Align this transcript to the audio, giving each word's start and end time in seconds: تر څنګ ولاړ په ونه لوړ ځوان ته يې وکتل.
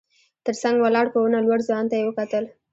تر 0.45 0.55
څنګ 0.61 0.75
ولاړ 0.81 1.05
په 1.11 1.19
ونه 1.21 1.39
لوړ 1.45 1.59
ځوان 1.67 1.85
ته 1.89 1.95
يې 1.99 2.03
وکتل. 2.07 2.43